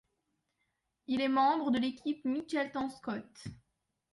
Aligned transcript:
Il 1.05 1.21
est 1.21 1.27
membre 1.29 1.69
de 1.69 1.77
l'équipe 1.77 2.25
Mitchelton-Scott. 2.25 3.43